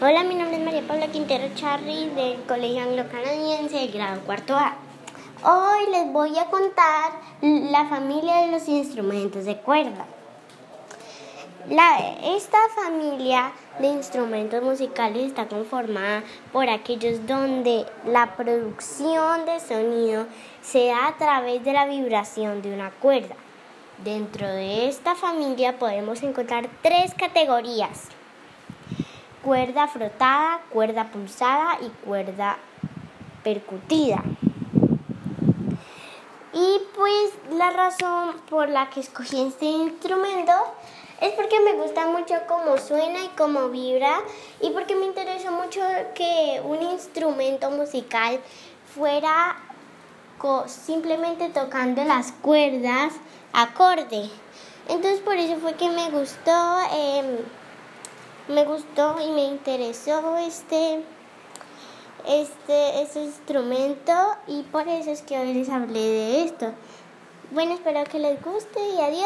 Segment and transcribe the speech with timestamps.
[0.00, 4.76] Hola, mi nombre es María Paula Quintero Charri del Colegio Anglo-Canadiense grado cuarto A.
[5.42, 10.06] Hoy les voy a contar la familia de los instrumentos de cuerda.
[12.22, 13.50] esta familia
[13.80, 16.22] de instrumentos musicales está conformada
[16.52, 20.26] por aquellos donde la producción de sonido
[20.62, 23.34] se da a través de la vibración de una cuerda.
[24.04, 28.10] Dentro de esta familia podemos encontrar tres categorías
[29.48, 32.58] cuerda frotada, cuerda pulsada y cuerda
[33.42, 34.22] percutida.
[36.52, 40.52] Y pues la razón por la que escogí este instrumento
[41.22, 44.18] es porque me gusta mucho cómo suena y cómo vibra
[44.60, 45.80] y porque me interesó mucho
[46.14, 48.40] que un instrumento musical
[48.94, 49.56] fuera
[50.66, 53.14] simplemente tocando las cuerdas
[53.54, 54.28] acorde.
[54.90, 56.80] Entonces por eso fue que me gustó.
[56.92, 57.38] Em,
[58.48, 61.02] me gustó y me interesó este,
[62.26, 64.12] este, este instrumento
[64.46, 66.72] y por eso es que hoy les hablé de esto.
[67.50, 69.24] Bueno, espero que les guste y adiós.